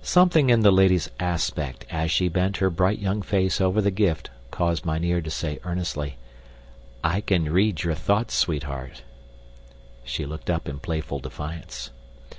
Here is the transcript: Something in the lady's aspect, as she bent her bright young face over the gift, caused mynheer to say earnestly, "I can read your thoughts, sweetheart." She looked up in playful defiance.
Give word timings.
Something 0.00 0.48
in 0.48 0.60
the 0.60 0.70
lady's 0.72 1.10
aspect, 1.20 1.84
as 1.90 2.10
she 2.10 2.28
bent 2.28 2.56
her 2.56 2.70
bright 2.70 2.98
young 2.98 3.20
face 3.20 3.60
over 3.60 3.82
the 3.82 3.90
gift, 3.90 4.30
caused 4.50 4.86
mynheer 4.86 5.20
to 5.20 5.28
say 5.30 5.58
earnestly, 5.64 6.16
"I 7.04 7.20
can 7.20 7.52
read 7.52 7.82
your 7.82 7.92
thoughts, 7.92 8.32
sweetheart." 8.32 9.02
She 10.02 10.24
looked 10.24 10.48
up 10.48 10.66
in 10.66 10.78
playful 10.78 11.18
defiance. 11.18 11.90